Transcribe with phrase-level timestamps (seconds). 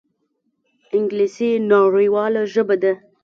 [0.95, 2.93] انګلیسي نړیواله ژبه ده